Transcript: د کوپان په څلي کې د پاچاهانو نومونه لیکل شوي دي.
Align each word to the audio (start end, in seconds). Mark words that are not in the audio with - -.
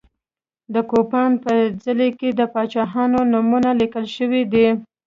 د 0.73 0.75
کوپان 0.89 1.31
په 1.43 1.51
څلي 1.83 2.09
کې 2.19 2.29
د 2.39 2.41
پاچاهانو 2.53 3.19
نومونه 3.31 3.69
لیکل 3.81 4.05
شوي 4.15 4.43
دي. 4.53 4.67